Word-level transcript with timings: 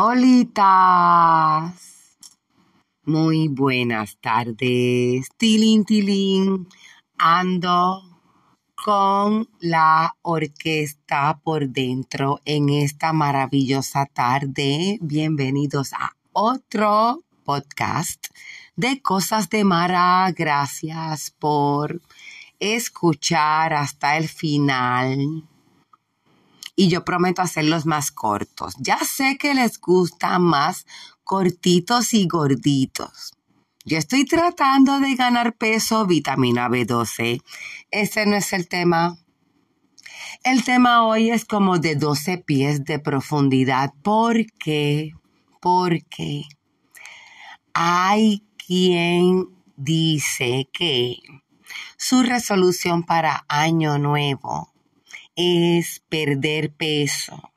Holitas. 0.00 1.74
Muy 3.04 3.48
buenas 3.48 4.16
tardes. 4.20 5.26
Tilín, 5.36 5.84
tilín. 5.84 6.68
Ando 7.18 8.04
con 8.76 9.48
la 9.58 10.14
orquesta 10.22 11.40
por 11.42 11.70
dentro 11.70 12.38
en 12.44 12.68
esta 12.68 13.12
maravillosa 13.12 14.06
tarde. 14.06 14.98
Bienvenidos 15.00 15.92
a 15.94 16.14
otro 16.32 17.24
podcast 17.42 18.28
de 18.76 19.02
Cosas 19.02 19.50
de 19.50 19.64
Mara. 19.64 20.30
Gracias 20.30 21.32
por 21.40 22.00
escuchar 22.60 23.74
hasta 23.74 24.16
el 24.16 24.28
final 24.28 25.42
y 26.78 26.86
yo 26.88 27.04
prometo 27.04 27.42
hacerlos 27.42 27.86
más 27.86 28.12
cortos. 28.12 28.76
Ya 28.78 28.98
sé 28.98 29.36
que 29.36 29.52
les 29.52 29.80
gustan 29.80 30.42
más 30.42 30.86
cortitos 31.24 32.14
y 32.14 32.28
gorditos. 32.28 33.32
Yo 33.84 33.98
estoy 33.98 34.24
tratando 34.24 35.00
de 35.00 35.16
ganar 35.16 35.56
peso, 35.56 36.06
vitamina 36.06 36.68
B12. 36.68 37.42
Ese 37.90 38.26
no 38.26 38.36
es 38.36 38.52
el 38.52 38.68
tema. 38.68 39.18
El 40.44 40.62
tema 40.62 41.04
hoy 41.04 41.32
es 41.32 41.44
como 41.44 41.78
de 41.78 41.96
12 41.96 42.38
pies 42.46 42.84
de 42.84 43.00
profundidad. 43.00 43.92
¿Por 44.04 44.46
qué? 44.52 45.14
Porque 45.60 46.44
hay 47.72 48.44
quien 48.56 49.48
dice 49.74 50.68
que 50.72 51.16
su 51.96 52.22
resolución 52.22 53.02
para 53.02 53.44
año 53.48 53.98
nuevo 53.98 54.72
es 55.40 56.02
perder 56.08 56.72
peso, 56.72 57.52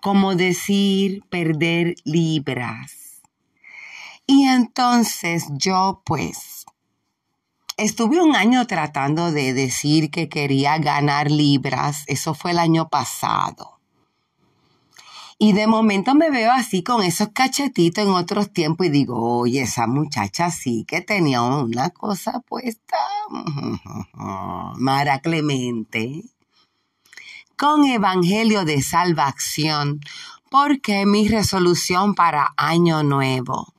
como 0.00 0.34
decir 0.34 1.22
perder 1.28 1.96
libras. 2.04 3.20
Y 4.26 4.44
entonces 4.44 5.44
yo 5.50 6.00
pues 6.06 6.64
estuve 7.76 8.22
un 8.22 8.34
año 8.34 8.66
tratando 8.66 9.30
de 9.30 9.52
decir 9.52 10.10
que 10.10 10.30
quería 10.30 10.78
ganar 10.78 11.30
libras, 11.30 12.04
eso 12.06 12.32
fue 12.32 12.52
el 12.52 12.58
año 12.58 12.88
pasado. 12.88 13.78
Y 15.36 15.52
de 15.52 15.66
momento 15.66 16.14
me 16.14 16.30
veo 16.30 16.50
así 16.50 16.82
con 16.82 17.02
esos 17.02 17.28
cachetitos 17.28 18.04
en 18.04 18.10
otros 18.10 18.52
tiempos 18.54 18.86
y 18.86 18.90
digo, 18.90 19.38
oye, 19.38 19.60
esa 19.60 19.86
muchacha 19.86 20.50
sí 20.50 20.86
que 20.88 21.02
tenía 21.02 21.42
una 21.42 21.90
cosa 21.90 22.40
puesta. 22.40 22.96
Mara 24.78 25.20
Clemente 25.20 26.24
con 27.58 27.84
Evangelio 27.84 28.64
de 28.64 28.80
Salvación, 28.82 30.00
porque 30.48 31.04
mi 31.06 31.26
resolución 31.26 32.14
para 32.14 32.54
Año 32.56 33.02
Nuevo, 33.02 33.74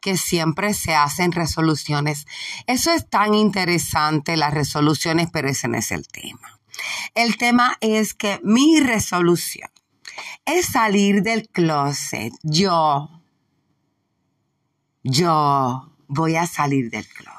que 0.00 0.16
siempre 0.16 0.72
se 0.72 0.94
hacen 0.94 1.32
resoluciones, 1.32 2.26
eso 2.66 2.90
es 2.90 3.08
tan 3.08 3.34
interesante, 3.34 4.38
las 4.38 4.54
resoluciones, 4.54 5.28
pero 5.30 5.48
ese 5.48 5.68
no 5.68 5.76
es 5.76 5.92
el 5.92 6.08
tema. 6.08 6.58
El 7.14 7.36
tema 7.36 7.76
es 7.80 8.14
que 8.14 8.40
mi 8.42 8.80
resolución 8.80 9.70
es 10.46 10.66
salir 10.66 11.22
del 11.22 11.48
closet. 11.48 12.32
Yo, 12.42 13.10
yo 15.02 15.92
voy 16.08 16.36
a 16.36 16.46
salir 16.46 16.90
del 16.90 17.06
closet. 17.06 17.35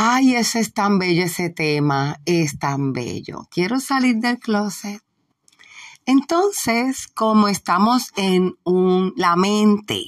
Ay, 0.00 0.36
ese 0.36 0.60
es 0.60 0.74
tan 0.74 1.00
bello 1.00 1.24
ese 1.24 1.50
tema, 1.50 2.20
es 2.24 2.60
tan 2.60 2.92
bello. 2.92 3.48
Quiero 3.50 3.80
salir 3.80 4.18
del 4.18 4.38
closet. 4.38 5.02
Entonces, 6.06 7.08
como 7.08 7.48
estamos 7.48 8.12
en 8.14 8.56
un, 8.62 9.12
la 9.16 9.34
mente 9.34 10.06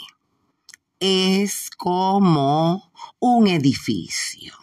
es 1.00 1.70
como 1.76 2.92
un 3.18 3.48
edificio. 3.48 4.54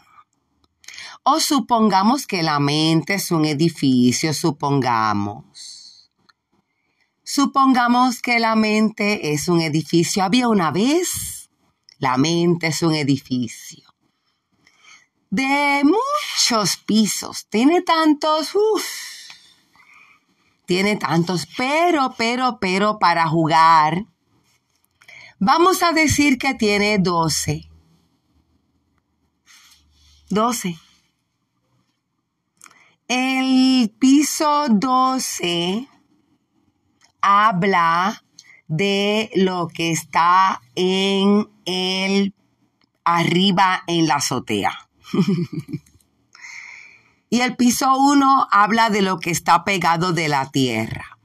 O 1.23 1.41
supongamos 1.41 2.25
que 2.25 2.41
la 2.41 2.61
mente 2.61 3.15
es 3.15 3.29
un 3.29 3.43
edificio, 3.43 4.33
supongamos. 4.33 6.09
Supongamos 7.25 8.21
que 8.21 8.39
la 8.39 8.55
mente 8.55 9.33
es 9.33 9.49
un 9.49 9.59
edificio. 9.59 10.23
Había 10.23 10.47
una 10.47 10.71
vez, 10.71 11.49
la 11.97 12.15
mente 12.15 12.67
es 12.67 12.81
un 12.81 12.93
edificio 12.93 13.86
de 15.29 15.83
muchos 15.83 16.77
pisos. 16.77 17.47
Tiene 17.49 17.81
tantos, 17.81 18.55
uff, 18.55 18.85
tiene 20.65 20.97
tantos, 20.97 21.47
pero, 21.57 22.13
pero, 22.17 22.59
pero 22.59 22.99
para 22.99 23.27
jugar, 23.27 24.05
vamos 25.39 25.83
a 25.83 25.91
decir 25.91 26.37
que 26.37 26.53
tiene 26.53 26.97
12. 26.99 27.69
12. 30.29 30.77
El 33.07 33.89
piso 33.97 34.67
12 34.69 35.87
habla 37.21 38.23
de 38.67 39.31
lo 39.35 39.69
que 39.69 39.91
está 39.91 40.61
en 40.75 41.49
el 41.65 42.33
arriba 43.05 43.83
en 43.87 44.07
la 44.07 44.15
azotea. 44.15 44.86
y 47.29 47.41
el 47.41 47.55
piso 47.55 47.95
1 47.97 48.47
habla 48.51 48.89
de 48.89 49.01
lo 49.01 49.19
que 49.19 49.31
está 49.31 49.63
pegado 49.63 50.13
de 50.13 50.27
la 50.27 50.49
tierra. 50.49 51.17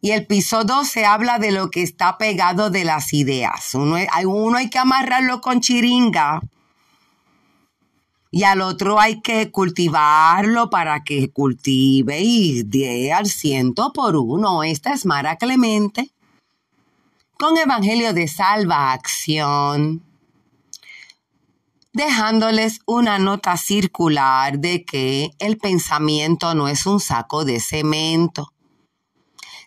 Y 0.00 0.12
el 0.12 0.26
piso 0.26 0.64
2 0.64 0.86
se 0.88 1.04
habla 1.04 1.38
de 1.38 1.50
lo 1.50 1.70
que 1.70 1.82
está 1.82 2.18
pegado 2.18 2.70
de 2.70 2.84
las 2.84 3.12
ideas. 3.12 3.74
Uno, 3.74 3.96
uno 4.26 4.56
hay 4.56 4.70
que 4.70 4.78
amarrarlo 4.78 5.40
con 5.40 5.60
chiringa 5.60 6.40
y 8.30 8.44
al 8.44 8.60
otro 8.60 9.00
hay 9.00 9.20
que 9.20 9.50
cultivarlo 9.50 10.70
para 10.70 11.02
que 11.02 11.30
cultive 11.30 12.20
y 12.20 13.10
al 13.10 13.26
ciento 13.26 13.92
por 13.92 14.16
uno. 14.16 14.62
Esta 14.62 14.92
es 14.92 15.06
Mara 15.06 15.36
Clemente 15.36 16.10
con 17.38 17.56
Evangelio 17.56 18.12
de 18.12 18.28
Salva 18.28 18.92
Acción 18.92 20.02
dejándoles 21.98 22.80
una 22.86 23.18
nota 23.18 23.56
circular 23.56 24.60
de 24.60 24.84
que 24.84 25.32
el 25.40 25.58
pensamiento 25.58 26.54
no 26.54 26.68
es 26.68 26.86
un 26.86 27.00
saco 27.00 27.44
de 27.44 27.58
cemento. 27.58 28.52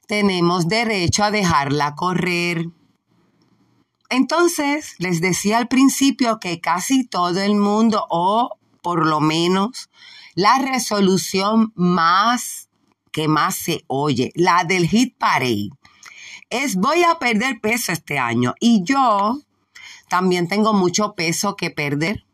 Tenemos 0.08 0.70
derecho 0.70 1.26
a 1.26 1.32
dejarla 1.32 1.94
correr. 1.94 2.68
Entonces, 4.10 4.96
les 4.98 5.20
decía 5.20 5.58
al 5.58 5.68
principio 5.68 6.40
que 6.40 6.62
casi 6.62 7.06
todo 7.06 7.38
el 7.42 7.56
mundo, 7.56 8.08
o 8.10 8.58
por 8.82 9.06
lo 9.06 9.20
menos 9.20 9.90
la 10.34 10.58
resolución 10.60 11.74
más 11.76 12.70
que 13.12 13.28
más 13.28 13.56
se 13.56 13.84
oye, 13.88 14.32
la 14.36 14.64
del 14.64 14.88
hit 14.88 15.18
parade, 15.18 15.70
es 16.50 16.78
voy 16.78 17.04
a 17.04 17.20
perder 17.20 17.60
peso 17.60 17.92
este 17.92 18.18
año. 18.20 18.54
Y 18.62 18.84
yo 18.86 19.42
también 20.12 20.50
tengo 20.50 20.74
mucho 20.74 21.14
peso 21.14 21.56
que 21.56 21.70
perder. 21.70 22.26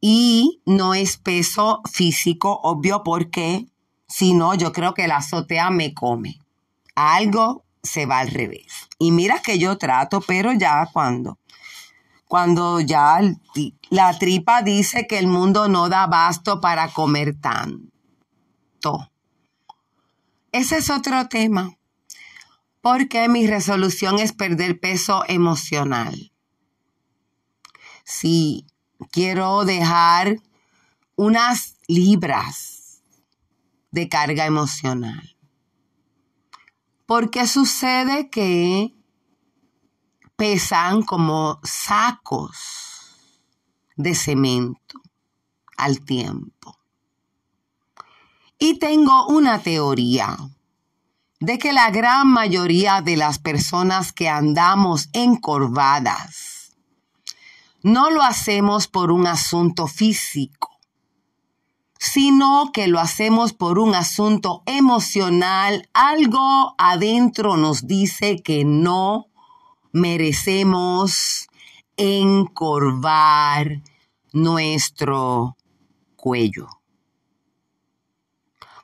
Y 0.00 0.62
no 0.66 0.94
es 0.94 1.16
peso 1.16 1.82
físico, 1.90 2.60
obvio, 2.62 3.02
porque 3.02 3.66
si 4.06 4.34
no, 4.34 4.54
yo 4.54 4.70
creo 4.72 4.94
que 4.94 5.08
la 5.08 5.16
azotea 5.16 5.70
me 5.70 5.94
come. 5.94 6.38
Algo 6.94 7.64
se 7.82 8.06
va 8.06 8.20
al 8.20 8.30
revés. 8.30 8.88
Y 9.00 9.10
mira 9.10 9.42
que 9.42 9.58
yo 9.58 9.78
trato, 9.78 10.20
pero 10.20 10.52
ya 10.52 10.88
cuando, 10.92 11.38
cuando 12.28 12.78
ya 12.78 13.20
la 13.88 14.16
tripa 14.16 14.62
dice 14.62 15.08
que 15.08 15.18
el 15.18 15.26
mundo 15.26 15.66
no 15.66 15.88
da 15.88 16.06
basto 16.06 16.60
para 16.60 16.86
comer 16.92 17.34
tanto. 17.40 19.10
Ese 20.52 20.78
es 20.78 20.88
otro 20.88 21.26
tema. 21.26 21.76
Porque 22.80 23.28
mi 23.28 23.48
resolución 23.48 24.20
es 24.20 24.32
perder 24.32 24.78
peso 24.78 25.24
emocional 25.26 26.29
si 28.10 28.66
quiero 29.10 29.64
dejar 29.64 30.36
unas 31.16 31.76
libras 31.86 33.02
de 33.90 34.08
carga 34.08 34.46
emocional. 34.46 35.36
Porque 37.06 37.46
sucede 37.46 38.30
que 38.30 38.94
pesan 40.36 41.02
como 41.02 41.60
sacos 41.62 42.56
de 43.96 44.14
cemento 44.14 45.00
al 45.76 46.00
tiempo. 46.00 46.78
Y 48.58 48.78
tengo 48.78 49.26
una 49.28 49.60
teoría 49.60 50.36
de 51.38 51.58
que 51.58 51.72
la 51.72 51.90
gran 51.90 52.28
mayoría 52.28 53.02
de 53.02 53.16
las 53.16 53.38
personas 53.38 54.12
que 54.12 54.28
andamos 54.28 55.08
encorvadas 55.12 56.49
no 57.82 58.10
lo 58.10 58.22
hacemos 58.22 58.88
por 58.88 59.10
un 59.12 59.26
asunto 59.26 59.86
físico. 59.86 60.68
sino 62.02 62.70
que 62.72 62.88
lo 62.88 62.98
hacemos 62.98 63.52
por 63.52 63.78
un 63.78 63.94
asunto 63.94 64.62
emocional. 64.64 65.86
Algo 65.92 66.74
adentro 66.78 67.58
nos 67.58 67.86
dice 67.86 68.42
que 68.42 68.64
no 68.64 69.26
merecemos 69.92 71.48
encorvar 71.98 73.82
nuestro 74.32 75.58
cuello. 76.16 76.68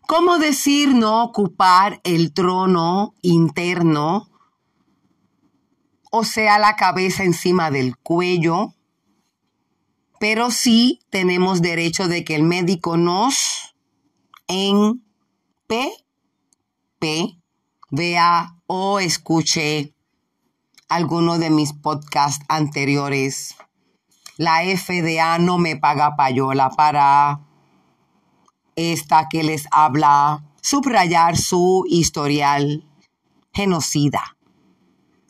¿Cómo 0.07 0.37
decir 0.39 0.95
no 0.95 1.25
ocupar 1.25 2.03
el 2.05 2.35
trono 2.35 3.15
interno? 3.23 4.29
O 6.11 6.23
sea, 6.23 6.59
la 6.59 6.77
cabeza 6.77 7.25
encima 7.25 7.71
del 7.71 7.97
cuello. 7.97 8.76
Pero 10.19 10.51
sí 10.51 11.01
tenemos 11.11 11.61
derecho 11.61 12.09
de 12.09 12.25
que 12.25 12.35
el 12.35 12.43
médico 12.43 12.97
nos 12.97 13.75
en 14.49 15.05
P, 15.67 15.91
P, 16.99 17.39
vea 17.91 18.57
o 18.67 18.99
escuche 18.99 19.93
alguno 20.89 21.39
de 21.39 21.51
mis 21.51 21.73
podcasts 21.73 22.45
anteriores. 22.49 23.57
La 24.37 24.61
FDA 24.63 25.39
no 25.39 25.59
me 25.59 25.77
paga 25.77 26.17
payola 26.17 26.71
para 26.71 27.41
esta 28.77 29.29
que 29.29 29.43
les 29.43 29.67
habla 29.71 30.45
subrayar 30.61 31.37
su 31.37 31.85
historial 31.89 32.85
genocida 33.53 34.36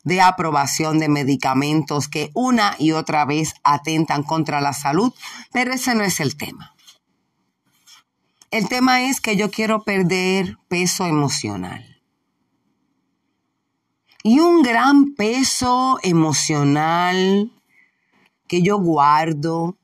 de 0.07 0.21
aprobación 0.21 0.99
de 0.99 1.09
medicamentos 1.09 2.07
que 2.07 2.31
una 2.33 2.75
y 2.79 2.93
otra 2.93 3.25
vez 3.25 3.55
atentan 3.61 4.23
contra 4.23 4.61
la 4.61 4.71
salud, 4.71 5.13
pero 5.51 5.73
ese 5.73 5.95
no 5.95 6.03
es 6.03 6.21
el 6.21 6.37
tema. 6.37 6.73
El 8.49 8.69
tema 8.69 9.01
es 9.01 9.19
que 9.19 9.35
yo 9.35 9.51
quiero 9.51 9.83
perder 9.83 10.57
peso 10.69 11.05
emocional. 11.05 12.01
Y 14.23 14.39
un 14.39 14.61
gran 14.61 15.13
peso 15.13 15.99
emocional 16.03 17.51
que 18.47 18.61
yo 18.61 18.79
guardo 18.79 19.77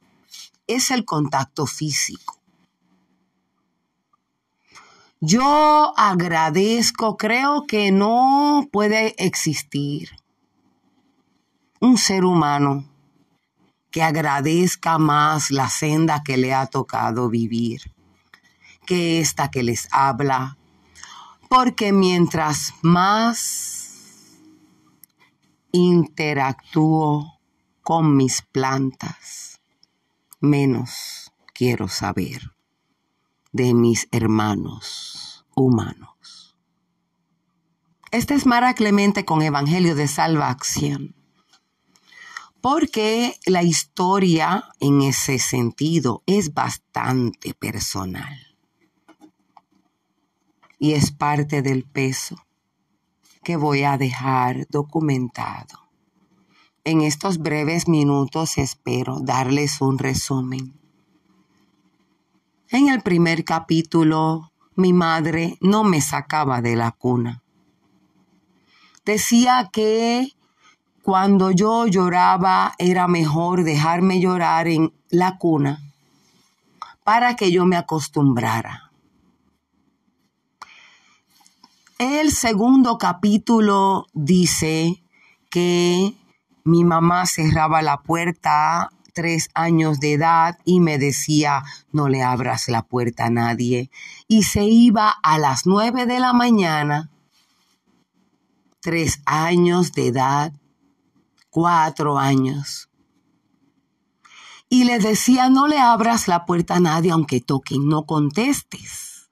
es 0.67 0.89
el 0.89 1.03
contacto 1.03 1.65
físico. 1.65 2.42
Yo 5.25 5.93
agradezco, 5.95 7.15
creo 7.15 7.63
que 7.65 7.93
no 7.93 8.67
puede 8.73 9.15
existir 9.23 10.09
un 11.79 11.97
ser 11.97 12.25
humano 12.25 12.83
que 13.89 14.03
agradezca 14.03 14.97
más 14.97 15.49
la 15.49 15.69
senda 15.69 16.23
que 16.23 16.35
le 16.35 16.53
ha 16.53 16.65
tocado 16.65 17.29
vivir 17.29 17.93
que 18.85 19.21
esta 19.21 19.49
que 19.49 19.63
les 19.63 19.87
habla, 19.91 20.57
porque 21.47 21.93
mientras 21.93 22.73
más 22.81 24.41
interactúo 25.71 27.39
con 27.81 28.17
mis 28.17 28.41
plantas, 28.41 29.61
menos 30.41 31.31
quiero 31.53 31.87
saber 31.87 32.52
de 33.53 33.75
mis 33.75 34.07
hermanos 34.11 35.45
humanos. 35.55 36.57
Esta 38.11 38.33
es 38.33 38.47
Mara 38.47 38.73
Clemente 38.73 39.25
con 39.25 39.43
Evangelio 39.43 39.95
de 39.95 40.07
Salvación. 40.07 41.15
Porque 42.61 43.37
la 43.45 43.61
historia 43.61 44.65
en 44.79 45.01
ese 45.01 45.37
sentido 45.37 46.23
es 46.25 46.53
bastante 46.53 47.53
personal. 47.53 48.57
Y 50.79 50.93
es 50.93 51.11
parte 51.11 51.61
del 51.61 51.83
peso 51.83 52.43
que 53.43 53.55
voy 53.55 53.83
a 53.83 53.97
dejar 53.97 54.65
documentado. 54.69 55.79
En 56.83 57.01
estos 57.01 57.37
breves 57.37 57.87
minutos 57.87 58.57
espero 58.57 59.19
darles 59.19 59.79
un 59.79 59.99
resumen 59.99 60.82
en 62.73 62.89
el 62.89 63.01
primer 63.01 63.45
capítulo, 63.45 64.51
mi 64.75 64.93
madre 64.93 65.59
no 65.61 65.83
me 65.83 66.01
sacaba 66.01 66.59
de 66.59 66.75
la 66.75 66.91
cuna. 66.91 67.43
Decía 69.05 69.69
que 69.71 70.29
cuando 71.03 71.51
yo 71.51 71.85
lloraba 71.85 72.73
era 72.79 73.07
mejor 73.07 73.63
dejarme 73.63 74.19
llorar 74.19 74.67
en 74.67 74.91
la 75.09 75.37
cuna 75.37 75.83
para 77.03 77.35
que 77.35 77.51
yo 77.51 77.65
me 77.65 77.75
acostumbrara. 77.75 78.91
El 81.99 82.31
segundo 82.31 82.97
capítulo 82.97 84.07
dice 84.13 85.03
que 85.51 86.15
mi 86.63 86.83
mamá 86.83 87.27
cerraba 87.27 87.83
la 87.83 88.01
puerta 88.01 88.89
tres 89.13 89.49
años 89.53 89.99
de 89.99 90.13
edad 90.13 90.57
y 90.65 90.79
me 90.79 90.97
decía, 90.97 91.63
no 91.91 92.09
le 92.09 92.23
abras 92.23 92.67
la 92.67 92.81
puerta 92.81 93.25
a 93.25 93.29
nadie. 93.29 93.89
Y 94.27 94.43
se 94.43 94.65
iba 94.65 95.09
a 95.09 95.37
las 95.37 95.65
nueve 95.65 96.05
de 96.05 96.19
la 96.19 96.33
mañana, 96.33 97.11
tres 98.81 99.21
años 99.25 99.93
de 99.93 100.07
edad, 100.07 100.53
cuatro 101.49 102.17
años. 102.17 102.89
Y 104.67 104.85
le 104.85 104.97
decía, 104.97 105.49
no 105.49 105.67
le 105.67 105.77
abras 105.77 106.27
la 106.27 106.45
puerta 106.45 106.77
a 106.77 106.79
nadie 106.79 107.11
aunque 107.11 107.39
toquen, 107.39 107.87
no 107.87 108.05
contestes, 108.05 109.29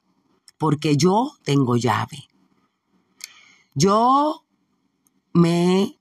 porque 0.57 0.95
yo 0.98 1.31
tengo 1.44 1.78
llave. 1.78 2.28
Yo 3.74 4.45
me 5.33 5.98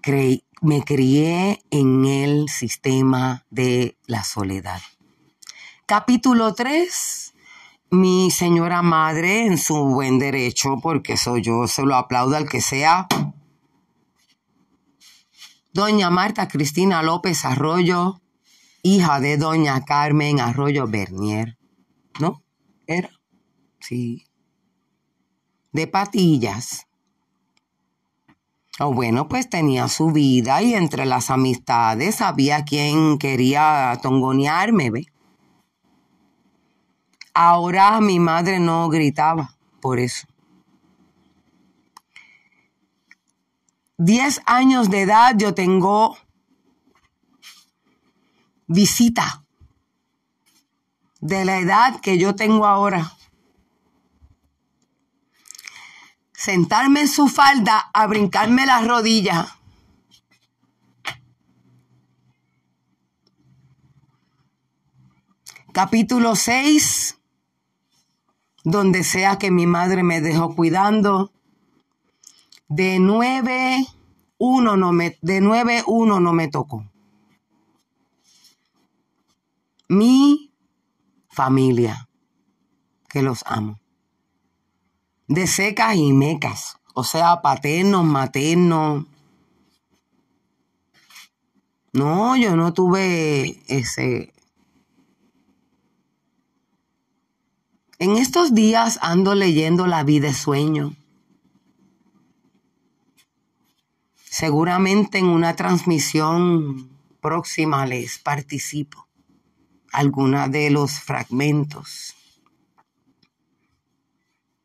creí, 0.00 0.44
me 0.60 0.82
crié 0.82 1.62
en 1.70 2.04
el 2.04 2.48
sistema 2.48 3.46
de 3.50 3.96
la 4.06 4.24
soledad. 4.24 4.80
Capítulo 5.86 6.54
3. 6.54 7.34
Mi 7.90 8.30
señora 8.30 8.82
madre 8.82 9.46
en 9.46 9.58
su 9.58 9.74
buen 9.74 10.18
derecho, 10.18 10.76
porque 10.82 11.16
soy 11.16 11.42
yo, 11.42 11.66
se 11.66 11.82
lo 11.82 11.96
aplaudo 11.96 12.36
al 12.36 12.48
que 12.48 12.60
sea. 12.60 13.08
Doña 15.72 16.10
Marta 16.10 16.46
Cristina 16.46 17.02
López 17.02 17.44
Arroyo, 17.44 18.20
hija 18.82 19.18
de 19.20 19.38
doña 19.38 19.84
Carmen 19.84 20.40
Arroyo 20.40 20.86
Bernier. 20.86 21.56
¿No? 22.18 22.42
Era. 22.86 23.10
Sí. 23.80 24.26
De 25.72 25.86
patillas. 25.86 26.86
O 28.82 28.94
bueno, 28.94 29.28
pues 29.28 29.50
tenía 29.50 29.88
su 29.88 30.10
vida 30.10 30.62
y 30.62 30.72
entre 30.72 31.04
las 31.04 31.30
amistades 31.30 32.22
había 32.22 32.64
quien 32.64 33.18
quería 33.18 33.98
tongonearme, 34.02 34.90
¿ve? 34.90 35.06
Ahora 37.34 38.00
mi 38.00 38.18
madre 38.18 38.58
no 38.58 38.88
gritaba 38.88 39.54
por 39.82 40.00
eso. 40.00 40.26
Diez 43.98 44.40
años 44.46 44.88
de 44.88 45.02
edad 45.02 45.34
yo 45.36 45.52
tengo 45.52 46.16
visita 48.66 49.44
de 51.20 51.44
la 51.44 51.58
edad 51.58 52.00
que 52.00 52.16
yo 52.16 52.34
tengo 52.34 52.66
ahora. 52.66 53.12
Sentarme 56.40 57.02
en 57.02 57.08
su 57.08 57.28
falda 57.28 57.90
a 57.92 58.06
brincarme 58.06 58.64
las 58.64 58.86
rodillas. 58.86 59.46
Capítulo 65.70 66.34
6, 66.34 67.18
donde 68.64 69.04
sea 69.04 69.36
que 69.36 69.50
mi 69.50 69.66
madre 69.66 70.02
me 70.02 70.22
dejó 70.22 70.56
cuidando. 70.56 71.30
De 72.68 72.98
9, 72.98 73.86
1 74.38 74.76
no 74.78 74.92
me, 74.92 75.18
de 75.20 75.42
9, 75.42 75.84
1 75.86 76.20
no 76.20 76.32
me 76.32 76.48
tocó. 76.48 76.86
Mi 79.88 80.54
familia, 81.28 82.08
que 83.10 83.20
los 83.20 83.42
amo 83.44 83.78
de 85.30 85.46
secas 85.46 85.94
y 85.94 86.12
mecas, 86.12 86.76
o 86.92 87.04
sea, 87.04 87.40
paternos, 87.40 88.04
maternos. 88.04 89.06
No, 91.92 92.36
yo 92.36 92.56
no 92.56 92.74
tuve 92.74 93.62
ese... 93.68 94.34
En 98.00 98.16
estos 98.16 98.54
días 98.54 98.98
ando 99.02 99.36
leyendo 99.36 99.86
La 99.86 100.02
vida 100.02 100.28
de 100.28 100.34
sueño. 100.34 100.96
Seguramente 104.24 105.18
en 105.18 105.26
una 105.26 105.54
transmisión 105.54 106.90
próxima 107.20 107.86
les 107.86 108.18
participo. 108.18 109.06
algunos 109.92 110.50
de 110.50 110.70
los 110.70 110.98
fragmentos. 110.98 112.16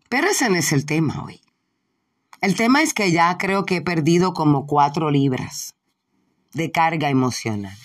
Pero 0.09 0.27
ese 0.27 0.49
no 0.49 0.55
es 0.55 0.71
el 0.71 0.85
tema 0.85 1.23
hoy. 1.23 1.41
El 2.41 2.55
tema 2.55 2.81
es 2.81 2.93
que 2.93 3.11
ya 3.11 3.37
creo 3.37 3.65
que 3.65 3.77
he 3.77 3.81
perdido 3.81 4.33
como 4.33 4.67
cuatro 4.67 5.09
libras 5.09 5.75
de 6.53 6.71
carga 6.71 7.09
emocional. 7.09 7.77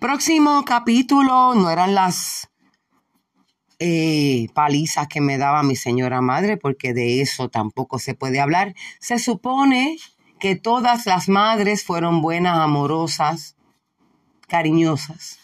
Próximo 0.00 0.64
capítulo 0.64 1.54
no 1.54 1.70
eran 1.70 1.94
las 1.94 2.48
eh, 3.80 4.48
palizas 4.54 5.08
que 5.08 5.20
me 5.20 5.38
daba 5.38 5.62
mi 5.62 5.76
señora 5.76 6.20
madre, 6.20 6.56
porque 6.56 6.94
de 6.94 7.20
eso 7.20 7.48
tampoco 7.48 7.98
se 7.98 8.14
puede 8.14 8.40
hablar. 8.40 8.74
Se 9.00 9.18
supone 9.18 9.98
que 10.38 10.56
todas 10.56 11.06
las 11.06 11.28
madres 11.28 11.84
fueron 11.84 12.22
buenas, 12.22 12.58
amorosas, 12.58 13.56
cariñosas, 14.46 15.38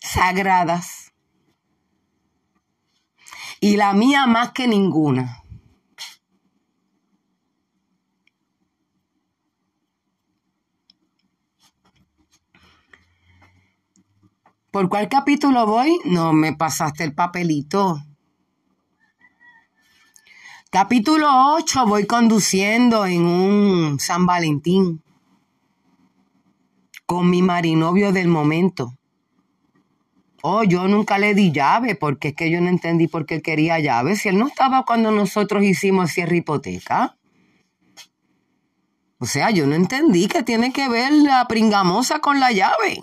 sagradas. 0.00 1.09
Y 3.60 3.76
la 3.76 3.92
mía 3.92 4.26
más 4.26 4.52
que 4.52 4.66
ninguna. 4.66 5.44
¿Por 14.70 14.88
cuál 14.88 15.08
capítulo 15.08 15.66
voy? 15.66 15.98
No 16.04 16.32
me 16.32 16.54
pasaste 16.54 17.04
el 17.04 17.14
papelito. 17.14 18.02
Capítulo 20.70 21.26
8, 21.56 21.84
voy 21.86 22.06
conduciendo 22.06 23.04
en 23.04 23.26
un 23.26 23.98
San 23.98 24.24
Valentín 24.24 25.02
con 27.04 27.28
mi 27.28 27.42
marinovio 27.42 28.12
del 28.12 28.28
momento. 28.28 28.99
Oh, 30.42 30.62
yo 30.64 30.88
nunca 30.88 31.18
le 31.18 31.34
di 31.34 31.52
llave 31.52 31.94
porque 31.94 32.28
es 32.28 32.34
que 32.34 32.50
yo 32.50 32.60
no 32.60 32.68
entendí 32.68 33.08
por 33.08 33.26
qué 33.26 33.42
quería 33.42 33.78
llave. 33.78 34.16
Si 34.16 34.28
él 34.28 34.38
no 34.38 34.46
estaba 34.46 34.84
cuando 34.84 35.10
nosotros 35.10 35.62
hicimos 35.62 36.10
cierre 36.10 36.38
hipoteca. 36.38 37.16
O 39.18 39.26
sea, 39.26 39.50
yo 39.50 39.66
no 39.66 39.74
entendí 39.74 40.28
que 40.28 40.42
tiene 40.42 40.72
que 40.72 40.88
ver 40.88 41.12
la 41.12 41.46
pringamosa 41.46 42.20
con 42.20 42.40
la 42.40 42.52
llave. 42.52 43.00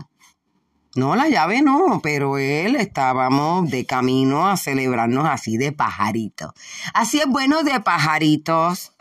No, 0.95 1.15
la 1.15 1.29
llave 1.29 1.61
no, 1.61 1.99
pero 2.01 2.39
él 2.39 2.75
estábamos 2.75 3.69
de 3.69 3.85
camino 3.85 4.47
a 4.47 4.57
celebrarnos 4.57 5.27
así 5.27 5.57
de 5.57 5.71
pajaritos. 5.71 6.49
Así 6.91 7.19
es 7.19 7.27
bueno 7.27 7.61
de 7.61 7.79
pajaritos. 7.81 8.93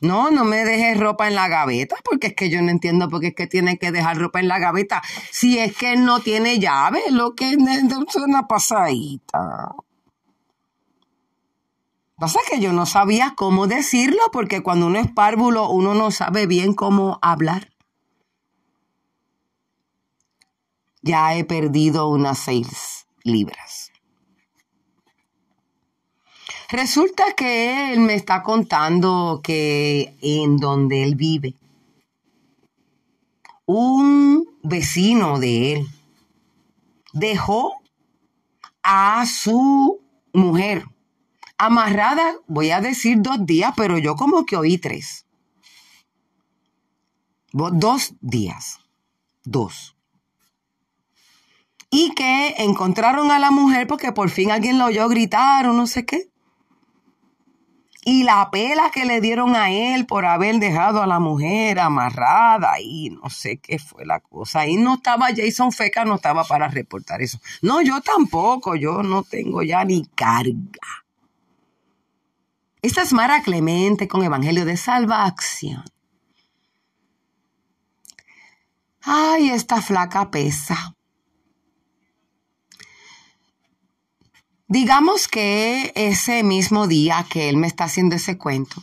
No, 0.00 0.30
no 0.30 0.44
me 0.44 0.64
dejes 0.64 0.98
ropa 0.98 1.26
en 1.26 1.34
la 1.34 1.48
gaveta, 1.48 1.96
porque 2.04 2.28
es 2.28 2.34
que 2.34 2.50
yo 2.50 2.62
no 2.62 2.70
entiendo 2.70 3.08
por 3.08 3.20
qué 3.20 3.28
es 3.28 3.34
que 3.34 3.46
tiene 3.46 3.78
que 3.78 3.90
dejar 3.90 4.18
ropa 4.18 4.40
en 4.40 4.48
la 4.48 4.58
gaveta. 4.58 5.02
Si 5.30 5.58
es 5.58 5.76
que 5.76 5.96
no 5.96 6.20
tiene 6.20 6.58
llave, 6.58 7.00
lo 7.10 7.34
que 7.34 7.50
es 7.50 8.16
una 8.16 8.46
pasadita. 8.46 9.74
Pasa 12.16 12.40
que 12.50 12.60
yo 12.60 12.72
no 12.72 12.86
sabía 12.86 13.34
cómo 13.36 13.66
decirlo, 13.66 14.20
porque 14.32 14.62
cuando 14.62 14.86
uno 14.86 14.98
es 14.98 15.10
párvulo, 15.10 15.70
uno 15.70 15.94
no 15.94 16.10
sabe 16.10 16.46
bien 16.46 16.74
cómo 16.74 17.18
hablar. 17.22 17.68
ya 21.02 21.34
he 21.34 21.44
perdido 21.44 22.08
unas 22.08 22.38
seis 22.38 23.06
libras. 23.22 23.90
Resulta 26.70 27.24
que 27.34 27.92
él 27.92 28.00
me 28.00 28.14
está 28.14 28.42
contando 28.42 29.40
que 29.42 30.14
en 30.20 30.58
donde 30.58 31.02
él 31.02 31.14
vive, 31.14 31.54
un 33.64 34.46
vecino 34.62 35.38
de 35.38 35.72
él 35.72 35.86
dejó 37.14 37.72
a 38.82 39.24
su 39.24 40.00
mujer 40.34 40.84
amarrada, 41.56 42.34
voy 42.46 42.70
a 42.70 42.82
decir 42.82 43.22
dos 43.22 43.46
días, 43.46 43.72
pero 43.74 43.96
yo 43.96 44.14
como 44.14 44.44
que 44.44 44.56
oí 44.56 44.76
tres. 44.76 45.24
Dos 47.52 48.14
días, 48.20 48.78
dos 49.42 49.94
y 51.90 52.14
que 52.14 52.54
encontraron 52.58 53.30
a 53.30 53.38
la 53.38 53.50
mujer 53.50 53.86
porque 53.86 54.12
por 54.12 54.28
fin 54.28 54.50
alguien 54.50 54.76
la 54.76 54.84
oyó 54.84 55.08
gritar 55.08 55.66
o 55.66 55.72
no 55.72 55.86
sé 55.86 56.04
qué. 56.04 56.28
Y 58.10 58.22
la 58.22 58.50
pela 58.50 58.90
que 58.90 59.04
le 59.04 59.20
dieron 59.20 59.54
a 59.54 59.70
él 59.70 60.06
por 60.06 60.24
haber 60.24 60.56
dejado 60.56 61.02
a 61.02 61.06
la 61.06 61.18
mujer 61.18 61.78
amarrada 61.78 62.80
y 62.80 63.10
no 63.10 63.28
sé 63.28 63.58
qué 63.58 63.78
fue 63.78 64.06
la 64.06 64.20
cosa. 64.20 64.60
Ahí 64.60 64.76
no 64.76 64.94
estaba 64.94 65.26
Jason 65.36 65.72
Feca, 65.72 66.06
no 66.06 66.14
estaba 66.14 66.42
para 66.44 66.68
reportar 66.68 67.20
eso. 67.20 67.38
No, 67.60 67.82
yo 67.82 68.00
tampoco, 68.00 68.76
yo 68.76 69.02
no 69.02 69.24
tengo 69.24 69.62
ya 69.62 69.84
ni 69.84 70.06
carga. 70.06 71.04
Esta 72.80 73.02
es 73.02 73.12
Mara 73.12 73.42
Clemente 73.42 74.08
con 74.08 74.22
Evangelio 74.24 74.64
de 74.64 74.78
Salvación. 74.78 75.84
Ay, 79.02 79.50
esta 79.50 79.82
flaca 79.82 80.30
pesa. 80.30 80.96
Digamos 84.70 85.28
que 85.28 85.92
ese 85.94 86.42
mismo 86.42 86.86
día 86.86 87.24
que 87.30 87.48
él 87.48 87.56
me 87.56 87.66
está 87.66 87.84
haciendo 87.84 88.16
ese 88.16 88.36
cuento, 88.36 88.82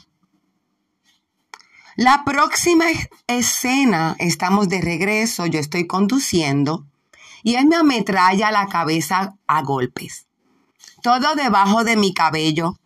la 1.96 2.24
próxima 2.25 2.86
escena, 3.27 4.15
estamos 4.18 4.68
de 4.68 4.82
regreso, 4.82 5.46
yo 5.46 5.60
estoy 5.60 5.86
conduciendo 5.86 6.88
y 7.44 7.54
él 7.56 7.68
me 7.68 7.75
ametralla 7.75 8.50
la 8.50 8.65
cabeza 8.65 9.36
a 9.46 9.62
golpes. 9.62 10.25
Todo 11.04 11.36
debajo 11.36 11.84
de 11.84 11.96
mi 11.96 12.15
cabello, 12.15 12.80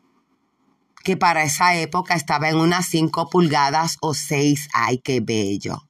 que 1.02 1.16
para 1.16 1.44
esa 1.44 1.76
época 1.76 2.16
estaba 2.16 2.50
en 2.50 2.58
unas 2.58 2.86
5 2.88 3.30
pulgadas 3.30 3.98
o 4.02 4.14
6, 4.14 4.68
ay, 4.74 4.98
qué 4.98 5.22
bello. 5.22 5.88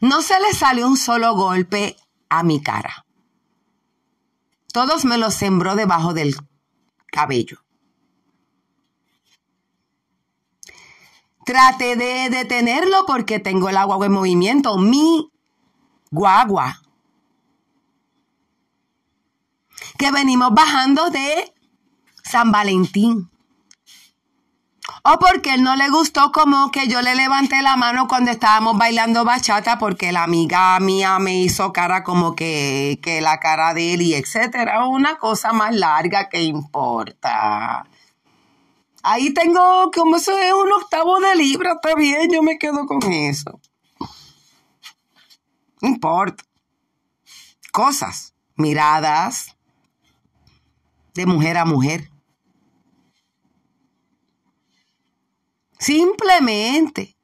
No 0.00 0.22
se 0.22 0.40
le 0.40 0.54
salió 0.54 0.88
un 0.88 0.96
solo 0.96 1.36
golpe 1.36 1.94
a 2.30 2.42
mi 2.42 2.62
cara. 2.62 3.03
Todos 4.74 5.04
me 5.04 5.18
los 5.18 5.34
sembró 5.34 5.76
debajo 5.76 6.14
del 6.14 6.34
cabello. 7.06 7.58
Traté 11.46 11.94
de 11.94 12.28
detenerlo 12.28 13.06
porque 13.06 13.38
tengo 13.38 13.68
el 13.68 13.76
agua 13.76 14.04
en 14.04 14.10
movimiento. 14.10 14.76
Mi 14.76 15.30
guagua. 16.10 16.82
Que 19.96 20.10
venimos 20.10 20.52
bajando 20.52 21.08
de 21.08 21.54
San 22.24 22.50
Valentín. 22.50 23.30
O 25.06 25.18
porque 25.18 25.52
él 25.52 25.62
no 25.62 25.76
le 25.76 25.90
gustó 25.90 26.32
como 26.32 26.70
que 26.70 26.88
yo 26.88 27.02
le 27.02 27.14
levanté 27.14 27.60
la 27.60 27.76
mano 27.76 28.08
cuando 28.08 28.30
estábamos 28.30 28.78
bailando 28.78 29.22
bachata 29.22 29.78
porque 29.78 30.12
la 30.12 30.22
amiga 30.22 30.80
mía 30.80 31.18
me 31.18 31.42
hizo 31.42 31.74
cara 31.74 32.02
como 32.02 32.34
que, 32.34 32.98
que 33.02 33.20
la 33.20 33.38
cara 33.38 33.74
de 33.74 33.92
él 33.92 34.00
y 34.00 34.14
etcétera. 34.14 34.86
Una 34.88 35.18
cosa 35.18 35.52
más 35.52 35.74
larga 35.74 36.30
que 36.30 36.42
importa. 36.42 37.84
Ahí 39.02 39.34
tengo 39.34 39.90
como 39.94 40.16
eso 40.16 40.38
es 40.38 40.54
un 40.54 40.72
octavo 40.72 41.20
de 41.20 41.36
libra, 41.36 41.72
está 41.74 41.94
bien, 41.94 42.32
yo 42.32 42.42
me 42.42 42.56
quedo 42.56 42.86
con 42.86 43.02
eso. 43.12 43.60
No 45.82 45.88
importa. 45.88 46.44
Cosas, 47.72 48.32
miradas 48.56 49.54
de 51.12 51.26
mujer 51.26 51.58
a 51.58 51.66
mujer. 51.66 52.13
Simplemente 55.84 57.14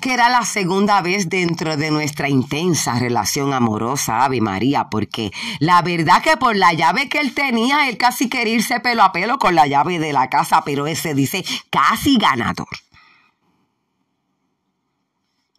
que 0.00 0.14
era 0.14 0.28
la 0.30 0.44
segunda 0.44 1.00
vez 1.00 1.28
dentro 1.28 1.76
de 1.76 1.92
nuestra 1.92 2.28
intensa 2.28 2.98
relación 2.98 3.52
amorosa, 3.52 4.24
Ave 4.24 4.40
María, 4.40 4.88
porque 4.90 5.30
la 5.60 5.80
verdad 5.82 6.24
que 6.24 6.36
por 6.36 6.56
la 6.56 6.72
llave 6.72 7.08
que 7.08 7.18
él 7.18 7.32
tenía, 7.32 7.88
él 7.88 7.98
casi 7.98 8.28
quería 8.28 8.54
irse 8.54 8.80
pelo 8.80 9.04
a 9.04 9.12
pelo 9.12 9.38
con 9.38 9.54
la 9.54 9.68
llave 9.68 10.00
de 10.00 10.12
la 10.12 10.28
casa, 10.28 10.62
pero 10.64 10.88
ese 10.88 11.14
dice 11.14 11.44
casi 11.70 12.16
ganador. 12.18 12.66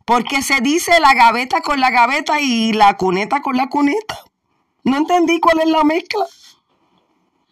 Porque 0.04 0.42
se 0.42 0.60
dice 0.60 1.00
la 1.00 1.14
gaveta 1.14 1.62
con 1.62 1.80
la 1.80 1.90
gaveta 1.90 2.42
y 2.42 2.74
la 2.74 2.98
cuneta 2.98 3.42
con 3.42 3.56
la 3.56 3.70
cuneta. 3.70 4.26
No 4.84 4.98
entendí 4.98 5.40
cuál 5.40 5.62
es 5.62 5.70
la 5.70 5.86
mezcla. 5.86 6.26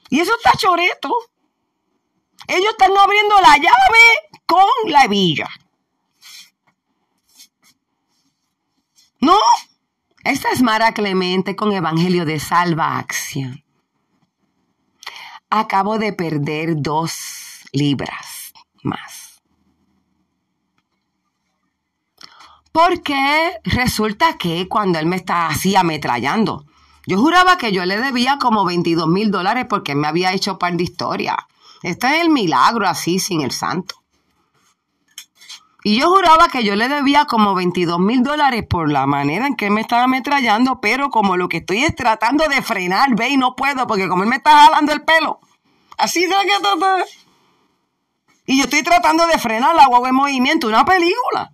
Y 0.10 0.20
eso 0.20 0.36
está 0.36 0.58
choreto. 0.58 1.16
Ellos 2.48 2.72
están 2.72 2.92
abriendo 2.98 3.36
la 3.42 3.58
llave 3.58 4.40
con 4.46 4.92
la 4.92 5.06
hebilla. 5.06 5.50
No, 9.20 9.40
esta 10.24 10.50
es 10.52 10.62
Mara 10.62 10.94
Clemente 10.94 11.56
con 11.56 11.72
Evangelio 11.72 12.26
de 12.26 12.40
Salva 12.40 12.98
Acción. 12.98 13.64
Acabo 15.50 15.98
de 15.98 16.14
perder 16.14 16.76
dos 16.76 17.62
libras 17.72 18.54
más. 18.84 19.42
Porque 22.72 23.60
resulta 23.64 24.38
que 24.38 24.68
cuando 24.68 25.00
él 25.00 25.06
me 25.06 25.16
está 25.16 25.48
así 25.48 25.76
ametrallando, 25.76 26.66
yo 27.06 27.20
juraba 27.20 27.58
que 27.58 27.72
yo 27.72 27.86
le 27.86 27.98
debía 27.98 28.40
como 28.40 28.66
22 28.66 29.08
mil 29.08 29.30
dólares 29.30 29.68
porque 29.70 29.94
me 29.94 30.08
había 30.08 30.34
hecho 30.34 30.58
par 30.58 30.74
de 30.74 30.84
historia. 30.84 31.38
Este 31.84 32.08
es 32.08 32.22
el 32.22 32.30
milagro 32.30 32.88
así 32.88 33.20
sin 33.20 33.42
el 33.42 33.52
santo. 33.52 33.96
Y 35.86 36.00
yo 36.00 36.10
juraba 36.10 36.48
que 36.48 36.64
yo 36.64 36.78
le 36.78 36.88
debía 36.88 37.26
como 37.26 37.54
22 37.54 38.00
mil 38.00 38.24
dólares 38.24 38.64
por 38.68 38.90
la 38.90 39.06
manera 39.06 39.48
en 39.48 39.56
que 39.56 39.66
él 39.66 39.72
me 39.72 39.82
estaba 39.82 40.04
ametrallando, 40.04 40.80
pero 40.80 41.10
como 41.10 41.36
lo 41.36 41.50
que 41.50 41.58
estoy 41.58 41.84
es 41.84 41.94
tratando 41.94 42.48
de 42.48 42.62
frenar, 42.62 43.16
ve, 43.16 43.30
y 43.30 43.38
no 43.38 43.56
puedo, 43.58 43.86
porque 43.86 44.08
como 44.08 44.24
él 44.24 44.30
me 44.30 44.38
está 44.38 44.66
jalando 44.66 44.94
el 44.94 45.04
pelo, 45.04 45.42
así 45.98 46.22
que 46.22 47.12
Y 48.46 48.58
yo 48.60 48.64
estoy 48.64 48.82
tratando 48.82 49.28
de 49.28 49.38
frenar 49.38 49.76
la 49.76 49.88
guagua 49.88 50.08
en 50.08 50.16
movimiento, 50.16 50.68
una 50.68 50.86
película. 50.86 51.52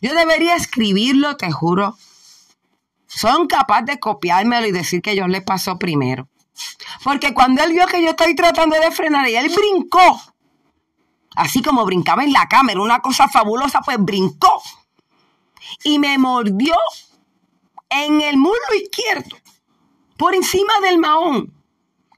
Yo 0.00 0.12
debería 0.12 0.56
escribirlo, 0.56 1.36
te 1.36 1.52
juro. 1.52 1.96
Son 3.06 3.46
capaces 3.46 3.86
de 3.86 4.00
copiármelo 4.00 4.66
y 4.66 4.72
decir 4.72 5.02
que 5.02 5.14
yo 5.14 5.28
le 5.28 5.40
pasó 5.40 5.78
primero. 5.78 6.26
Porque 7.04 7.34
cuando 7.34 7.62
él 7.62 7.72
vio 7.72 7.86
que 7.86 8.02
yo 8.02 8.10
estoy 8.10 8.34
tratando 8.34 8.76
de 8.78 8.90
frenar 8.90 9.28
y 9.28 9.36
él 9.36 9.50
brincó, 9.54 10.20
así 11.36 11.62
como 11.62 11.84
brincaba 11.84 12.24
en 12.24 12.32
la 12.32 12.48
cámara, 12.48 12.80
una 12.80 13.00
cosa 13.00 13.28
fabulosa, 13.28 13.80
pues 13.80 13.98
brincó 13.98 14.62
y 15.84 15.98
me 15.98 16.18
mordió 16.18 16.74
en 17.88 18.20
el 18.20 18.36
muslo 18.36 18.74
izquierdo, 18.80 19.36
por 20.16 20.34
encima 20.34 20.72
del 20.82 20.98
mahón, 20.98 21.52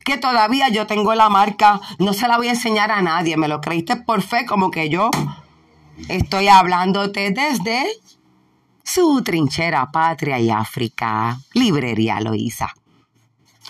que 0.04 0.18
todavía 0.18 0.68
yo 0.68 0.86
tengo 0.86 1.14
la 1.14 1.28
marca, 1.28 1.80
no 1.98 2.12
se 2.12 2.28
la 2.28 2.36
voy 2.36 2.48
a 2.48 2.52
enseñar 2.52 2.90
a 2.90 3.02
nadie, 3.02 3.36
me 3.36 3.48
lo 3.48 3.60
creíste 3.60 3.96
por 3.96 4.22
fe, 4.22 4.44
como 4.44 4.70
que 4.70 4.88
yo 4.88 5.10
estoy 6.08 6.48
hablándote 6.48 7.30
desde 7.30 7.86
su 8.82 9.22
trinchera 9.22 9.90
Patria 9.90 10.38
y 10.38 10.50
África, 10.50 11.38
Librería 11.54 12.20
Loíza. 12.20 12.74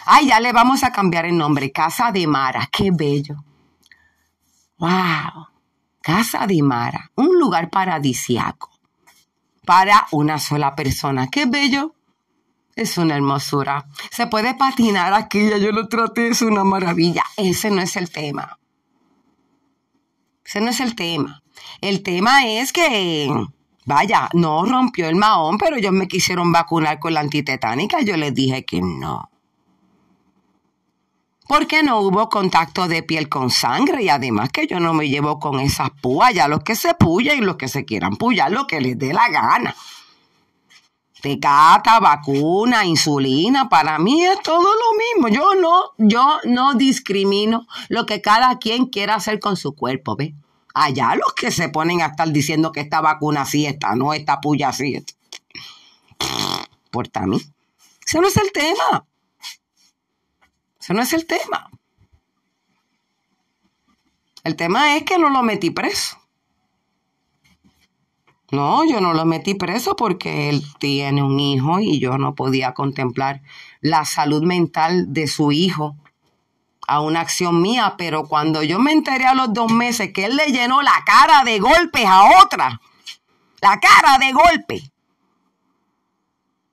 Ay, 0.07 0.29
ya 0.29 0.39
le 0.41 0.53
vamos 0.53 0.85
a 0.85 0.93
cambiar 0.93 1.25
el 1.25 1.37
nombre, 1.37 1.73
Casa 1.73 2.13
de 2.13 2.27
Mara, 2.27 2.69
qué 2.71 2.91
bello. 2.93 3.37
¡Wow! 4.79 5.49
Casa 6.03 6.47
de 6.47 6.63
Mara, 6.63 7.11
un 7.15 7.39
lugar 7.39 7.71
paradisiaco 7.71 8.71
para 9.65 10.07
una 10.11 10.39
sola 10.39 10.75
persona. 10.75 11.29
¡Qué 11.29 11.47
bello! 11.47 11.95
Es 12.77 12.99
una 12.99 13.15
hermosura. 13.15 13.87
Se 14.11 14.27
puede 14.27 14.55
patinar 14.55 15.15
aquí, 15.15 15.49
ya 15.49 15.57
yo 15.57 15.73
lo 15.73 15.89
traté, 15.89 16.29
es 16.29 16.43
una 16.43 16.65
maravilla. 16.65 17.25
Ese 17.39 17.71
no 17.71 17.81
es 17.81 17.97
el 17.97 18.11
tema. 18.11 18.59
Ese 20.45 20.61
no 20.61 20.69
es 20.69 20.81
el 20.81 20.95
tema. 20.95 21.43
El 21.81 22.03
tema 22.03 22.47
es 22.47 22.73
que, 22.73 23.33
vaya, 23.87 24.29
no 24.35 24.67
rompió 24.67 25.09
el 25.09 25.17
mahón, 25.17 25.57
pero 25.57 25.77
ellos 25.77 25.93
me 25.93 26.09
quisieron 26.09 26.53
vacunar 26.53 26.99
con 26.99 27.15
la 27.15 27.21
antitetánica. 27.21 28.03
Yo 28.03 28.17
les 28.19 28.35
dije 28.35 28.67
que 28.67 28.83
no 28.83 29.31
porque 31.47 31.83
no 31.83 32.01
hubo 32.01 32.29
contacto 32.29 32.89
de 32.89 33.03
piel 33.03 33.29
con 33.29 33.51
sangre 33.51 34.03
y 34.03 34.09
además 34.09 34.51
que 34.51 34.67
yo 34.67 34.81
no 34.81 34.95
me 34.95 35.09
llevo 35.09 35.39
con 35.39 35.61
esas 35.61 35.91
púas, 35.91 36.33
ya 36.35 36.49
los 36.49 36.63
que 36.63 36.75
se 36.75 36.95
puyan 36.95 37.39
y 37.39 37.41
los 37.43 37.57
que 37.57 37.69
se 37.69 37.85
quieran 37.85 38.17
puyar, 38.17 38.51
lo 38.51 38.67
que 38.67 38.81
les 38.81 38.99
dé 38.99 39.13
la 39.13 39.29
gana. 39.29 39.77
Pecata, 41.23 42.01
vacuna, 42.01 42.85
insulina, 42.85 43.69
para 43.69 43.99
mí 43.99 44.25
es 44.25 44.43
todo 44.43 44.63
lo 44.63 44.99
mismo. 44.99 45.29
Yo 45.29 45.55
no, 45.55 45.93
yo 45.97 46.39
no 46.45 46.75
discrimino 46.75 47.67
lo 47.89 48.05
que 48.05 48.21
cada 48.21 48.59
quien 48.59 48.87
quiera 48.87 49.15
hacer 49.15 49.41
con 49.41 49.57
su 49.57 49.75
cuerpo, 49.75 50.17
¿ve? 50.17 50.35
Allá 50.75 51.15
los 51.15 51.33
que 51.33 51.51
se 51.51 51.69
ponen 51.69 52.03
a 52.03 52.07
estar 52.07 52.31
diciendo 52.31 52.73
que 52.73 52.81
esta 52.81 53.01
vacuna 53.01 53.47
sí 53.47 53.65
está, 53.65 53.95
no, 53.95 54.13
esta 54.13 54.41
puya 54.41 54.73
sí. 54.73 55.03
Por 56.91 57.09
mí. 57.27 57.41
Ese 58.07 58.21
no 58.21 58.29
es 58.29 58.37
el 58.37 58.53
tema. 58.53 59.07
Ese 60.85 60.93
no 60.93 61.01
es 61.01 61.15
el 61.15 61.25
tema. 61.25 61.71
El 64.43 64.55
tema 64.55 64.99
es 64.99 65.05
que 65.05 65.17
no 65.17 65.31
lo 65.31 65.43
metí 65.43 65.71
preso. 65.71 66.19
No, 68.51 68.85
yo 68.85 69.01
no 69.01 69.15
lo 69.15 69.25
metí 69.25 69.55
preso 69.55 69.97
porque 69.97 70.51
él 70.51 70.63
tiene 70.79 71.23
un 71.23 71.41
hijo 71.41 71.81
y 71.81 72.01
yo 72.01 72.19
no 72.19 72.35
podía 72.35 72.75
contemplar 72.75 73.41
la 73.81 74.05
salud 74.05 74.43
mental 74.43 75.11
de 75.15 75.27
su 75.27 75.53
hijo 75.53 75.97
a 76.87 77.01
una 77.01 77.23
acción 77.23 77.63
mía, 77.63 77.95
pero 77.97 78.29
cuando 78.29 78.63
yo 78.63 78.79
me 78.79 78.93
enteré 78.93 79.25
a 79.25 79.35
los 79.35 79.55
dos 79.55 79.73
meses 79.73 80.13
que 80.13 80.27
él 80.27 80.37
le 80.37 80.53
llenó 80.53 80.83
la 80.83 81.03
cara 81.07 81.45
de 81.45 81.61
golpes 81.61 82.05
a 82.05 82.43
otra, 82.45 82.79
la 83.63 83.81
cara 83.81 84.19
de 84.19 84.33
golpes, 84.33 84.93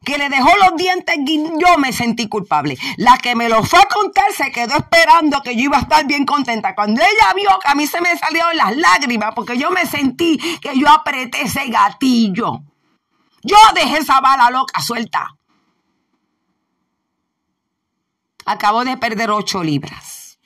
que 0.03 0.17
le 0.17 0.29
dejó 0.29 0.49
los 0.57 0.75
dientes, 0.77 1.15
yo 1.25 1.77
me 1.77 1.93
sentí 1.93 2.27
culpable. 2.27 2.77
La 2.97 3.17
que 3.19 3.35
me 3.35 3.49
lo 3.49 3.63
fue 3.63 3.79
a 3.79 3.85
contar 3.85 4.31
se 4.35 4.51
quedó 4.51 4.75
esperando 4.75 5.41
que 5.41 5.55
yo 5.55 5.63
iba 5.63 5.77
a 5.77 5.81
estar 5.81 6.05
bien 6.07 6.25
contenta. 6.25 6.73
Cuando 6.73 7.01
ella 7.01 7.33
vio 7.35 7.59
que 7.59 7.67
a 7.67 7.75
mí 7.75 7.85
se 7.85 8.01
me 8.01 8.17
salieron 8.17 8.57
las 8.57 8.75
lágrimas, 8.75 9.33
porque 9.35 9.57
yo 9.57 9.69
me 9.69 9.85
sentí 9.85 10.39
que 10.59 10.77
yo 10.77 10.89
apreté 10.89 11.43
ese 11.43 11.67
gatillo. 11.67 12.63
Yo 13.43 13.57
dejé 13.75 13.99
esa 13.99 14.19
bala 14.21 14.49
loca 14.49 14.81
suelta. 14.81 15.37
Acabo 18.45 18.83
de 18.83 18.97
perder 18.97 19.29
ocho 19.29 19.63
libras. 19.63 20.39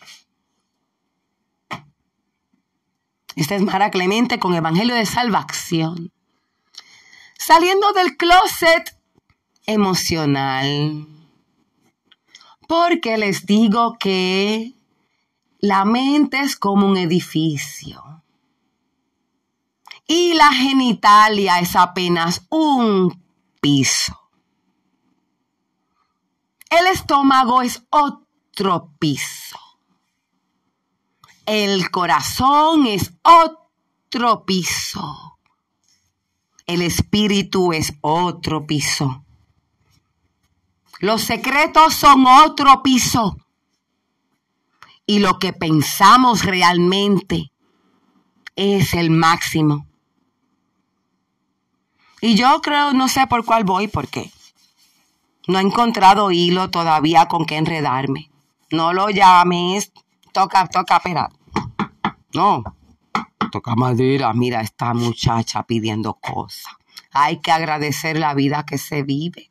Esta 3.38 3.56
es 3.56 3.62
Mara 3.62 3.90
Clemente 3.90 4.38
con 4.38 4.54
Evangelio 4.54 4.96
de 4.96 5.06
Salvación. 5.06 6.12
Saliendo 7.38 7.94
del 7.94 8.18
closet 8.18 8.95
emocional. 9.66 11.08
Porque 12.68 13.18
les 13.18 13.46
digo 13.46 13.98
que 14.00 14.74
la 15.60 15.86
mente 15.86 16.40
es 16.40 16.56
como 16.56 16.88
un 16.88 16.98
edificio. 16.98 18.24
Y 20.08 20.34
la 20.34 20.54
genitalia 20.54 21.60
es 21.60 21.76
apenas 21.76 22.46
un 22.50 23.24
piso. 23.60 24.20
El 26.70 26.88
estómago 26.88 27.62
es 27.62 27.84
otro 27.90 28.94
piso. 29.00 29.58
El 31.46 31.90
corazón 31.90 32.86
es 32.86 33.14
otro 33.24 34.46
piso. 34.46 35.40
El 36.68 36.82
espíritu 36.82 37.74
es 37.74 37.94
otro 38.02 38.66
piso. 38.66 39.25
Los 41.00 41.24
secretos 41.24 41.94
son 41.94 42.26
otro 42.26 42.82
piso. 42.82 43.38
Y 45.06 45.20
lo 45.20 45.38
que 45.40 45.54
pensamos 45.54 46.44
realmente 46.46 47.52
es 48.56 48.94
el 48.94 49.12
máximo. 49.12 49.88
Y 52.22 52.36
yo 52.36 52.62
creo, 52.62 52.94
no 52.94 53.08
sé 53.08 53.28
por 53.28 53.46
cuál 53.46 53.66
voy, 53.66 53.88
porque 53.88 54.32
no 55.48 55.60
he 55.60 55.62
encontrado 55.62 56.32
hilo 56.32 56.72
todavía 56.72 57.28
con 57.28 57.46
qué 57.46 57.58
enredarme. 57.58 58.32
No 58.72 58.94
lo 58.94 59.10
llames, 59.10 59.92
toca, 60.32 60.66
toca, 60.68 60.98
espera. 60.98 61.30
No, 62.34 62.64
toca 63.52 63.76
madera. 63.76 64.34
Mira, 64.34 64.62
esta 64.62 64.94
muchacha 64.94 65.64
pidiendo 65.64 66.16
cosas. 66.16 66.74
Hay 67.12 67.42
que 67.42 67.52
agradecer 67.52 68.18
la 68.18 68.34
vida 68.34 68.66
que 68.66 68.78
se 68.78 69.04
vive 69.04 69.50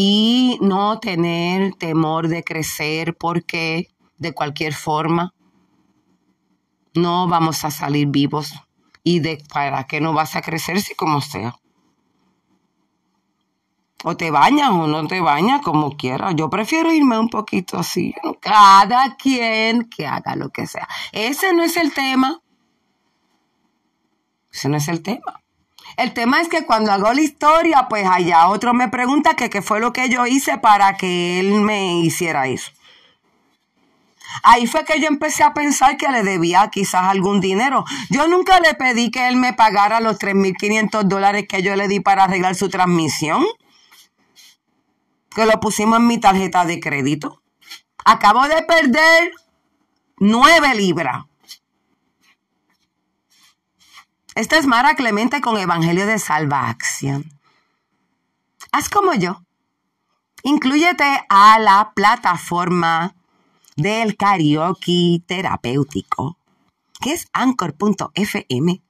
y 0.00 0.58
no 0.60 1.00
tener 1.00 1.74
temor 1.74 2.28
de 2.28 2.44
crecer 2.44 3.16
porque 3.16 3.88
de 4.16 4.32
cualquier 4.32 4.72
forma 4.72 5.34
no 6.94 7.26
vamos 7.26 7.64
a 7.64 7.72
salir 7.72 8.06
vivos 8.06 8.52
y 9.02 9.18
de 9.18 9.42
para 9.52 9.88
qué 9.88 10.00
no 10.00 10.12
vas 10.12 10.36
a 10.36 10.40
crecer 10.40 10.80
si 10.80 10.94
como 10.94 11.20
sea. 11.20 11.56
O 14.04 14.16
te 14.16 14.30
bañas 14.30 14.70
o 14.70 14.86
no 14.86 15.04
te 15.08 15.20
bañas 15.20 15.62
como 15.62 15.96
quieras. 15.96 16.32
Yo 16.36 16.48
prefiero 16.48 16.92
irme 16.92 17.18
un 17.18 17.28
poquito 17.28 17.76
así. 17.76 18.14
Cada 18.38 19.16
quien 19.16 19.88
que 19.88 20.06
haga 20.06 20.36
lo 20.36 20.50
que 20.50 20.68
sea. 20.68 20.86
Ese 21.10 21.52
no 21.52 21.64
es 21.64 21.76
el 21.76 21.92
tema. 21.92 22.40
Ese 24.52 24.68
no 24.68 24.76
es 24.76 24.86
el 24.86 25.02
tema. 25.02 25.42
El 25.96 26.12
tema 26.12 26.40
es 26.40 26.48
que 26.48 26.64
cuando 26.64 26.92
hago 26.92 27.12
la 27.12 27.20
historia, 27.20 27.86
pues 27.88 28.06
allá 28.06 28.48
otro 28.48 28.74
me 28.74 28.88
pregunta 28.88 29.34
qué 29.34 29.62
fue 29.62 29.80
lo 29.80 29.92
que 29.92 30.08
yo 30.08 30.26
hice 30.26 30.58
para 30.58 30.96
que 30.96 31.40
él 31.40 31.60
me 31.60 32.00
hiciera 32.00 32.46
eso. 32.46 32.70
Ahí 34.42 34.66
fue 34.66 34.84
que 34.84 35.00
yo 35.00 35.08
empecé 35.08 35.42
a 35.42 35.54
pensar 35.54 35.96
que 35.96 36.08
le 36.08 36.22
debía 36.22 36.68
quizás 36.70 37.04
algún 37.04 37.40
dinero. 37.40 37.84
Yo 38.10 38.28
nunca 38.28 38.60
le 38.60 38.74
pedí 38.74 39.10
que 39.10 39.28
él 39.28 39.36
me 39.36 39.52
pagara 39.52 40.00
los 40.00 40.18
3.500 40.18 41.04
dólares 41.04 41.46
que 41.48 41.62
yo 41.62 41.74
le 41.76 41.88
di 41.88 42.00
para 42.00 42.24
arreglar 42.24 42.54
su 42.54 42.68
transmisión. 42.68 43.44
Que 45.30 45.46
lo 45.46 45.58
pusimos 45.60 45.98
en 45.98 46.06
mi 46.06 46.18
tarjeta 46.18 46.64
de 46.64 46.80
crédito. 46.80 47.42
Acabo 48.04 48.46
de 48.48 48.62
perder 48.62 49.32
nueve 50.18 50.74
libras. 50.74 51.24
Esta 54.38 54.56
es 54.56 54.68
Mara 54.68 54.94
Clemente 54.94 55.40
con 55.40 55.58
Evangelio 55.58 56.06
de 56.06 56.20
Salvación. 56.20 57.24
Haz 58.70 58.88
como 58.88 59.12
yo. 59.14 59.42
Inclúyete 60.44 61.24
a 61.28 61.58
la 61.58 61.90
plataforma 61.92 63.16
del 63.74 64.16
karaoke 64.16 65.24
terapéutico, 65.26 66.38
que 67.00 67.14
es 67.14 67.26
anchor.fm. 67.32 68.80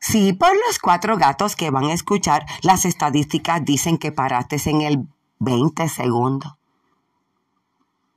Si 0.00 0.32
por 0.32 0.50
los 0.66 0.80
cuatro 0.80 1.16
gatos 1.16 1.54
que 1.54 1.70
van 1.70 1.84
a 1.84 1.92
escuchar, 1.92 2.44
las 2.62 2.84
estadísticas 2.84 3.64
dicen 3.64 3.98
que 3.98 4.10
paraste 4.10 4.60
en 4.68 4.80
el 4.80 5.06
20 5.38 5.88
segundos. 5.88 6.54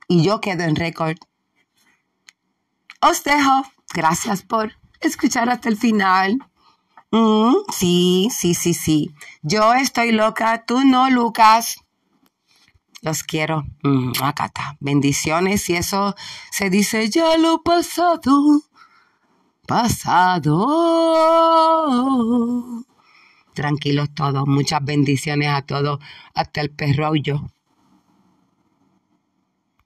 Y 0.08 0.24
yo 0.24 0.40
quedo 0.40 0.64
en 0.64 0.74
récord. 0.74 1.16
Os 3.00 3.22
dejo. 3.22 3.62
Gracias 3.94 4.42
por 4.42 4.72
escuchar 5.00 5.48
hasta 5.50 5.68
el 5.68 5.76
final. 5.76 6.38
Mm, 7.10 7.54
sí, 7.72 8.28
sí, 8.30 8.54
sí, 8.54 8.74
sí. 8.74 9.10
Yo 9.42 9.74
estoy 9.74 10.12
loca, 10.12 10.64
tú 10.66 10.84
no, 10.84 11.08
Lucas. 11.10 11.80
Los 13.00 13.22
quiero. 13.22 13.64
Mm, 13.82 14.12
está. 14.12 14.76
Bendiciones 14.80 15.68
y 15.70 15.76
eso 15.76 16.14
se 16.50 16.68
dice 16.68 17.08
ya 17.08 17.38
lo 17.38 17.62
pasado. 17.62 18.62
Pasado. 19.66 20.66
Tranquilos 23.54 24.14
todos. 24.14 24.46
Muchas 24.46 24.84
bendiciones 24.84 25.48
a 25.48 25.62
todos. 25.62 26.00
Hasta 26.34 26.60
el 26.60 26.70
perro 26.70 27.14
y 27.14 27.22
yo. 27.22 27.50